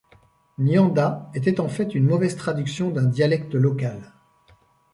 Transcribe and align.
Nyanda 0.57 1.29
était 1.35 1.59
en 1.59 1.67
fait 1.69 1.93
une 1.93 2.07
mauvaise 2.07 2.35
traduction 2.35 2.89
d'un 2.89 3.03
dialecte 3.05 3.53
local. 3.53 4.13